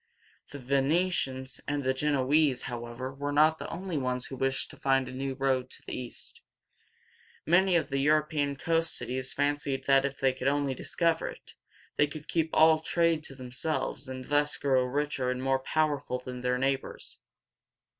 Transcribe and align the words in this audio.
The 0.49 0.57
Ve 0.57 0.77
ne´tians 0.77 1.59
and 1.67 1.83
Gen 1.95 2.15
o 2.15 2.25
ese´, 2.29 2.61
however, 2.61 3.13
were 3.13 3.31
not 3.31 3.59
the 3.59 3.69
only 3.69 3.99
ones 3.99 4.25
who 4.25 4.35
wished 4.35 4.71
to 4.71 4.77
find 4.77 5.07
a 5.07 5.11
new 5.11 5.35
road 5.35 5.69
to 5.69 5.83
the 5.85 5.95
East. 5.95 6.41
Many 7.45 7.75
of 7.75 7.89
the 7.89 7.99
European 7.99 8.55
coast 8.55 8.97
cities 8.97 9.31
fancied 9.31 9.83
that 9.85 10.03
if 10.03 10.19
they 10.19 10.33
could 10.33 10.47
only 10.47 10.73
discover 10.73 11.27
it, 11.27 11.53
they 11.97 12.07
could 12.07 12.27
keep 12.27 12.49
the 12.51 12.81
trade 12.83 13.19
all 13.19 13.21
to 13.27 13.35
themselves, 13.35 14.09
and 14.09 14.25
thus 14.25 14.57
grow 14.57 14.85
richer 14.85 15.29
and 15.29 15.43
more 15.43 15.59
powerful 15.59 16.17
than 16.17 16.41
their 16.41 16.57
neighbors. 16.57 17.19